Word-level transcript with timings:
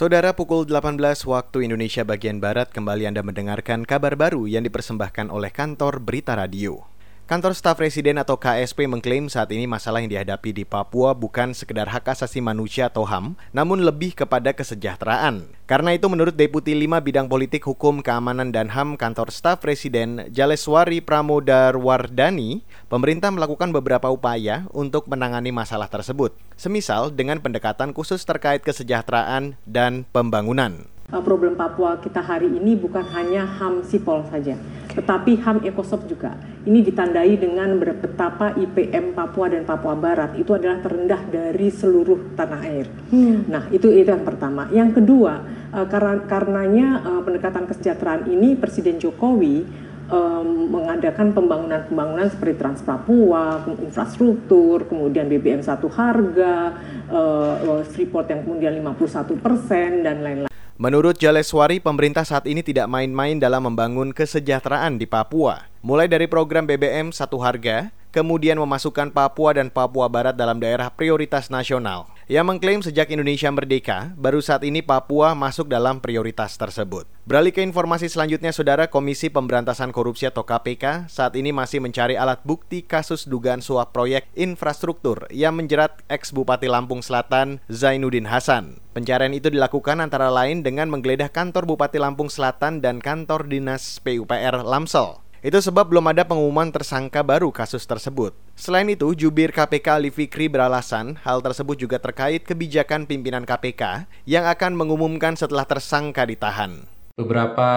Saudara 0.00 0.32
pukul 0.32 0.64
18 0.64 0.96
waktu 1.28 1.68
Indonesia 1.68 2.08
bagian 2.08 2.40
Barat 2.40 2.72
kembali 2.72 3.12
Anda 3.12 3.20
mendengarkan 3.20 3.84
kabar 3.84 4.16
baru 4.16 4.48
yang 4.48 4.64
dipersembahkan 4.64 5.28
oleh 5.28 5.52
kantor 5.52 6.00
Berita 6.00 6.32
Radio. 6.32 6.88
Kantor 7.30 7.54
Staf 7.54 7.78
Presiden 7.78 8.18
atau 8.18 8.34
KSP 8.34 8.90
mengklaim 8.90 9.30
saat 9.30 9.54
ini 9.54 9.62
masalah 9.62 10.02
yang 10.02 10.10
dihadapi 10.10 10.50
di 10.50 10.66
Papua 10.66 11.14
bukan 11.14 11.54
sekedar 11.54 11.86
hak 11.86 12.10
asasi 12.10 12.42
manusia 12.42 12.90
atau 12.90 13.06
HAM, 13.06 13.38
namun 13.54 13.86
lebih 13.86 14.18
kepada 14.18 14.50
kesejahteraan. 14.50 15.46
Karena 15.62 15.94
itu 15.94 16.10
menurut 16.10 16.34
Deputi 16.34 16.74
5 16.74 16.98
Bidang 16.98 17.30
Politik 17.30 17.62
Hukum 17.70 18.02
Keamanan 18.02 18.50
dan 18.50 18.66
HAM 18.74 18.98
Kantor 18.98 19.30
Staf 19.30 19.62
Presiden 19.62 20.26
Jaleswari 20.34 20.98
Pramodarwardani, 20.98 22.66
pemerintah 22.90 23.30
melakukan 23.30 23.70
beberapa 23.70 24.10
upaya 24.10 24.66
untuk 24.74 25.06
menangani 25.06 25.54
masalah 25.54 25.86
tersebut, 25.86 26.34
semisal 26.58 27.14
dengan 27.14 27.38
pendekatan 27.38 27.94
khusus 27.94 28.26
terkait 28.26 28.66
kesejahteraan 28.66 29.54
dan 29.70 30.02
pembangunan. 30.10 30.90
Eh, 31.10 31.22
problem 31.26 31.58
Papua 31.58 31.98
kita 31.98 32.22
hari 32.22 32.46
ini 32.46 32.78
bukan 32.78 33.02
hanya 33.10 33.42
HAM 33.42 33.82
Sipol 33.82 34.22
saja, 34.30 34.54
tetapi 34.94 35.38
HAM 35.40 35.62
Ekosop 35.66 36.06
juga. 36.10 36.34
Ini 36.66 36.84
ditandai 36.84 37.40
dengan 37.40 37.78
betapa 37.80 38.52
IPM 38.58 39.16
Papua 39.16 39.48
dan 39.48 39.64
Papua 39.64 39.96
Barat 39.96 40.36
itu 40.36 40.52
adalah 40.52 40.82
terendah 40.82 41.22
dari 41.30 41.68
seluruh 41.72 42.36
tanah 42.36 42.60
air. 42.66 42.86
Hmm. 43.08 43.48
Nah, 43.48 43.64
itu 43.72 43.88
itu 43.88 44.10
yang 44.10 44.26
pertama. 44.26 44.68
Yang 44.68 45.00
kedua, 45.02 45.40
uh, 45.72 45.86
karena 45.88 46.20
karenanya 46.26 46.88
uh, 47.06 47.20
pendekatan 47.24 47.64
kesejahteraan 47.64 48.28
ini 48.28 48.58
Presiden 48.58 49.00
Jokowi 49.00 49.64
um, 50.10 50.68
mengadakan 50.68 51.32
pembangunan-pembangunan 51.32 52.28
seperti 52.28 52.54
Trans 52.58 52.82
Papua, 52.82 53.64
infrastruktur, 53.80 54.84
kemudian 54.90 55.30
BBM 55.30 55.62
satu 55.62 55.88
harga, 55.88 56.76
uh, 57.08 57.80
Freeport 57.86 58.28
yang 58.28 58.44
kemudian 58.44 58.74
51 58.82 59.38
persen 59.40 60.04
dan 60.04 60.20
lain-lain. 60.20 60.49
Menurut 60.80 61.20
Jaleswari, 61.20 61.76
pemerintah 61.76 62.24
saat 62.24 62.48
ini 62.48 62.64
tidak 62.64 62.88
main-main 62.88 63.36
dalam 63.36 63.68
membangun 63.68 64.16
kesejahteraan 64.16 64.96
di 64.96 65.04
Papua. 65.04 65.68
Mulai 65.84 66.08
dari 66.08 66.24
program 66.24 66.64
BBM 66.64 67.12
satu 67.12 67.36
harga, 67.36 67.92
kemudian 68.08 68.56
memasukkan 68.56 69.12
Papua 69.12 69.60
dan 69.60 69.68
Papua 69.68 70.08
Barat 70.08 70.32
dalam 70.32 70.56
daerah 70.56 70.88
prioritas 70.88 71.52
nasional. 71.52 72.08
Ia 72.30 72.46
mengklaim 72.46 72.78
sejak 72.78 73.10
Indonesia 73.10 73.50
merdeka, 73.50 74.14
baru 74.14 74.38
saat 74.38 74.62
ini 74.62 74.86
Papua 74.86 75.34
masuk 75.34 75.66
dalam 75.66 75.98
prioritas 75.98 76.54
tersebut. 76.54 77.02
Beralih 77.26 77.50
ke 77.50 77.58
informasi 77.58 78.06
selanjutnya, 78.06 78.54
Saudara 78.54 78.86
Komisi 78.86 79.34
Pemberantasan 79.34 79.90
Korupsi 79.90 80.30
atau 80.30 80.46
KPK 80.46 81.10
saat 81.10 81.34
ini 81.34 81.50
masih 81.50 81.82
mencari 81.82 82.14
alat 82.14 82.38
bukti 82.46 82.86
kasus 82.86 83.26
dugaan 83.26 83.58
suap 83.58 83.90
proyek 83.90 84.30
infrastruktur 84.38 85.26
yang 85.34 85.58
menjerat 85.58 86.06
ex-Bupati 86.06 86.70
Lampung 86.70 87.02
Selatan 87.02 87.58
Zainuddin 87.66 88.30
Hasan. 88.30 88.78
Pencarian 88.94 89.34
itu 89.34 89.50
dilakukan 89.50 89.98
antara 89.98 90.30
lain 90.30 90.62
dengan 90.62 90.86
menggeledah 90.86 91.34
kantor 91.34 91.66
Bupati 91.66 91.98
Lampung 91.98 92.30
Selatan 92.30 92.78
dan 92.78 93.02
kantor 93.02 93.50
Dinas 93.50 93.98
PUPR 94.06 94.62
Lamsel. 94.62 95.19
Itu 95.40 95.56
sebab 95.56 95.88
belum 95.88 96.04
ada 96.12 96.28
pengumuman 96.28 96.68
tersangka 96.68 97.24
baru 97.24 97.48
kasus 97.48 97.88
tersebut. 97.88 98.36
Selain 98.52 98.84
itu, 98.92 99.08
jubir 99.16 99.56
KPK 99.56 99.96
Ali 99.96 100.12
Fikri 100.12 100.52
beralasan 100.52 101.16
hal 101.24 101.40
tersebut 101.40 101.80
juga 101.80 101.96
terkait 101.96 102.44
kebijakan 102.44 103.08
pimpinan 103.08 103.48
KPK 103.48 104.04
yang 104.28 104.44
akan 104.44 104.76
mengumumkan 104.76 105.40
setelah 105.40 105.64
tersangka 105.64 106.28
ditahan. 106.28 106.84
Beberapa 107.16 107.68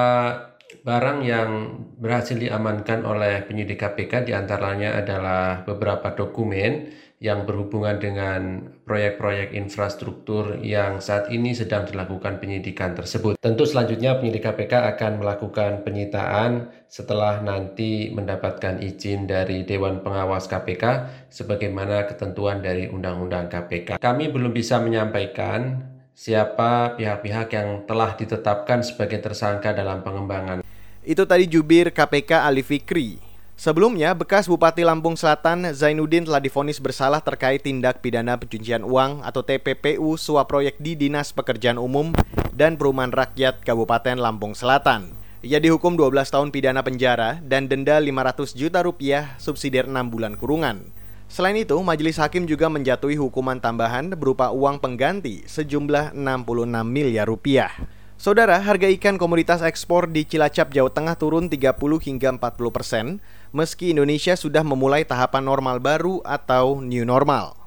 barang 0.83 1.19
yang 1.23 1.49
berhasil 1.95 2.35
diamankan 2.35 3.07
oleh 3.07 3.47
penyidik 3.47 3.79
KPK 3.79 4.27
di 4.27 4.35
antaranya 4.35 4.99
adalah 4.99 5.63
beberapa 5.63 6.11
dokumen 6.11 6.91
yang 7.23 7.47
berhubungan 7.47 8.03
dengan 8.03 8.67
proyek-proyek 8.83 9.55
infrastruktur 9.55 10.59
yang 10.59 10.99
saat 10.99 11.31
ini 11.31 11.55
sedang 11.55 11.87
dilakukan 11.87 12.43
penyidikan 12.43 12.91
tersebut. 12.99 13.39
Tentu 13.39 13.63
selanjutnya 13.63 14.19
penyidik 14.19 14.43
KPK 14.43 14.91
akan 14.91 15.23
melakukan 15.23 15.87
penyitaan 15.87 16.67
setelah 16.91 17.39
nanti 17.39 18.11
mendapatkan 18.11 18.83
izin 18.83 19.23
dari 19.23 19.63
Dewan 19.63 20.03
Pengawas 20.03 20.51
KPK 20.51 20.83
sebagaimana 21.31 22.11
ketentuan 22.11 22.59
dari 22.59 22.91
Undang-Undang 22.91 23.47
KPK. 23.47 24.03
Kami 24.03 24.27
belum 24.27 24.51
bisa 24.51 24.83
menyampaikan 24.83 25.79
siapa 26.11 26.99
pihak-pihak 26.99 27.47
yang 27.55 27.87
telah 27.87 28.19
ditetapkan 28.19 28.83
sebagai 28.83 29.23
tersangka 29.23 29.71
dalam 29.71 30.03
pengembangan. 30.03 30.72
Itu 31.03 31.27
tadi 31.27 31.51
jubir 31.51 31.91
KPK 31.91 32.47
Ali 32.47 32.63
Fikri. 32.63 33.19
Sebelumnya, 33.59 34.15
bekas 34.15 34.47
Bupati 34.47 34.87
Lampung 34.87 35.19
Selatan 35.19 35.75
Zainuddin 35.75 36.23
telah 36.23 36.39
difonis 36.39 36.79
bersalah 36.79 37.19
terkait 37.19 37.59
tindak 37.59 37.99
pidana 37.99 38.39
pencucian 38.39 38.87
uang 38.87 39.19
atau 39.19 39.43
TPPU 39.43 40.15
suap 40.15 40.47
proyek 40.47 40.79
di 40.79 40.95
Dinas 40.95 41.35
Pekerjaan 41.35 41.75
Umum 41.75 42.15
dan 42.55 42.79
Perumahan 42.79 43.11
Rakyat 43.11 43.67
Kabupaten 43.67 44.15
Lampung 44.15 44.55
Selatan. 44.55 45.11
Ia 45.43 45.59
dihukum 45.59 45.99
12 45.99 46.23
tahun 46.23 46.55
pidana 46.55 46.87
penjara 46.87 47.43
dan 47.43 47.67
denda 47.67 47.99
500 47.99 48.55
juta 48.55 48.79
rupiah 48.79 49.35
subsidi 49.43 49.83
6 49.83 49.91
bulan 50.07 50.39
kurungan. 50.39 50.87
Selain 51.27 51.59
itu, 51.59 51.75
majelis 51.83 52.15
hakim 52.15 52.47
juga 52.47 52.71
menjatuhi 52.71 53.19
hukuman 53.19 53.59
tambahan 53.59 54.07
berupa 54.15 54.55
uang 54.55 54.79
pengganti 54.79 55.43
sejumlah 55.51 56.15
66 56.15 56.87
miliar 56.87 57.27
rupiah. 57.27 57.75
Saudara, 58.13 58.61
harga 58.61 58.85
ikan 58.93 59.17
komoditas 59.17 59.65
ekspor 59.65 60.05
di 60.05 60.21
Cilacap, 60.21 60.69
Jawa 60.69 60.93
Tengah 60.93 61.17
turun 61.17 61.49
30 61.49 61.73
hingga 61.97 62.29
40 62.37 62.69
persen, 62.69 63.05
meski 63.49 63.89
Indonesia 63.89 64.37
sudah 64.37 64.61
memulai 64.61 65.01
tahapan 65.01 65.41
normal 65.41 65.81
baru 65.81 66.21
atau 66.21 66.77
new 66.77 67.01
normal. 67.09 67.57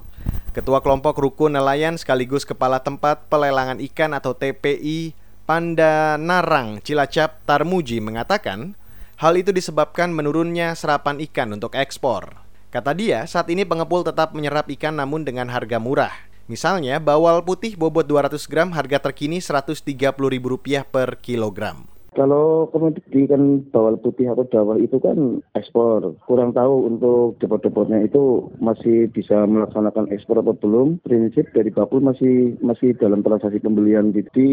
Ketua 0.54 0.78
kelompok 0.80 1.18
rukun 1.18 1.58
nelayan 1.58 1.98
sekaligus 1.98 2.46
kepala 2.46 2.78
tempat 2.78 3.26
pelelangan 3.26 3.82
ikan 3.90 4.14
atau 4.14 4.38
TPI 4.38 5.18
Pandanarang 5.50 6.78
Cilacap 6.78 7.42
Tarmuji 7.42 7.98
mengatakan, 7.98 8.78
hal 9.18 9.34
itu 9.34 9.50
disebabkan 9.50 10.14
menurunnya 10.14 10.78
serapan 10.78 11.18
ikan 11.26 11.58
untuk 11.58 11.74
ekspor. 11.74 12.38
Kata 12.70 12.94
dia, 12.94 13.26
saat 13.26 13.50
ini 13.50 13.66
pengepul 13.66 14.06
tetap 14.06 14.30
menyerap 14.30 14.70
ikan 14.78 14.94
namun 14.94 15.26
dengan 15.26 15.50
harga 15.50 15.82
murah. 15.82 16.14
Misalnya, 16.46 17.02
bawal 17.02 17.42
putih 17.42 17.74
bobot 17.74 18.06
200 18.06 18.38
gram 18.46 18.70
harga 18.70 19.02
terkini 19.10 19.42
Rp130.000 19.42 20.86
per 20.86 21.18
kilogram. 21.18 21.95
Kalau 22.16 22.72
komoditi 22.72 23.28
kan 23.28 23.60
bawal 23.68 24.00
putih 24.00 24.32
atau 24.32 24.48
dawal 24.48 24.80
itu 24.80 24.96
kan 24.96 25.44
ekspor. 25.52 26.16
Kurang 26.24 26.56
tahu 26.56 26.88
untuk 26.88 27.36
depot-depotnya 27.44 28.08
itu 28.08 28.48
masih 28.56 29.12
bisa 29.12 29.44
melaksanakan 29.44 30.08
ekspor 30.08 30.40
atau 30.40 30.56
belum. 30.56 30.96
Prinsip 31.04 31.52
dari 31.52 31.68
Bapul 31.68 32.00
masih 32.00 32.56
masih 32.64 32.96
dalam 32.96 33.20
transaksi 33.20 33.60
pembelian 33.60 34.16
di, 34.16 34.24
di 34.32 34.50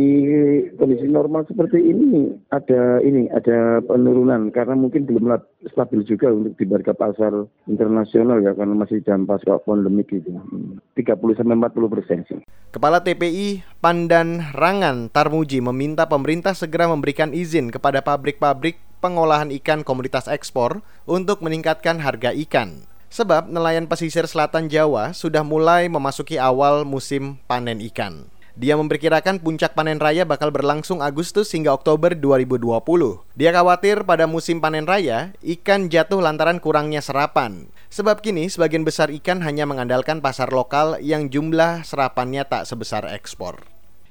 kondisi 0.75 1.07
normal 1.07 1.47
seperti 1.47 1.79
ini 1.79 2.35
ada 2.51 3.00
ini 3.00 3.31
ada 3.31 3.80
penurunan 3.80 4.51
karena 4.51 4.75
mungkin 4.75 5.07
belum 5.07 5.31
stabil 5.72 6.03
juga 6.03 6.35
untuk 6.35 6.59
di 6.59 6.68
harga 6.68 6.91
pasar 6.91 7.31
internasional 7.72 8.44
ya 8.44 8.51
karena 8.51 8.75
masih 8.75 9.00
jam 9.07 9.24
pasca 9.24 9.56
pandemik 9.63 10.12
itu. 10.12 10.35
30 11.00 11.40
sampai 11.40 11.56
40 11.56 11.94
persen 11.95 12.19
sih. 12.28 12.44
Kepala 12.75 13.00
TPI 13.06 13.63
Pandan 13.80 14.51
Rangan 14.51 15.07
Tarmuji 15.13 15.62
meminta 15.62 16.09
pemerintah 16.09 16.57
segera 16.57 16.90
memberikan 16.90 17.30
izin 17.31 17.53
kepada 17.69 18.02
pabrik-pabrik 18.02 18.81
pengolahan 19.03 19.52
ikan 19.59 19.84
komoditas 19.84 20.31
ekspor 20.31 20.80
untuk 21.03 21.44
meningkatkan 21.44 22.00
harga 22.00 22.31
ikan. 22.47 22.88
Sebab 23.14 23.52
nelayan 23.52 23.86
pesisir 23.86 24.25
selatan 24.25 24.72
Jawa 24.72 25.14
sudah 25.14 25.46
mulai 25.46 25.86
memasuki 25.86 26.42
awal 26.42 26.81
musim 26.81 27.38
panen 27.46 27.78
ikan. 27.94 28.25
Dia 28.53 28.78
memperkirakan 28.78 29.42
puncak 29.42 29.74
panen 29.74 29.97
raya 29.97 30.30
bakal 30.30 30.53
berlangsung 30.53 31.02
Agustus 31.02 31.50
hingga 31.58 31.74
Oktober 31.74 32.13
2020. 32.13 32.78
Dia 33.34 33.50
khawatir 33.50 34.06
pada 34.06 34.30
musim 34.30 34.62
panen 34.62 34.86
raya, 34.86 35.34
ikan 35.42 35.90
jatuh 35.90 36.22
lantaran 36.22 36.62
kurangnya 36.62 37.02
serapan. 37.02 37.74
Sebab 37.90 38.22
kini 38.22 38.53
sebagian 38.53 38.86
besar 38.86 39.09
ikan 39.09 39.42
hanya 39.42 39.66
mengandalkan 39.66 40.22
pasar 40.22 40.53
lokal 40.53 41.02
yang 41.02 41.34
jumlah 41.34 41.81
serapannya 41.81 42.46
tak 42.46 42.69
sebesar 42.69 43.09
ekspor. 43.09 43.72